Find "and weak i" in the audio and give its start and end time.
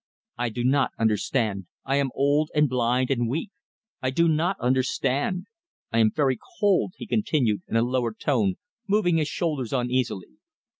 3.11-4.09